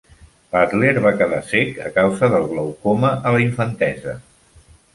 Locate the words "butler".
0.53-0.93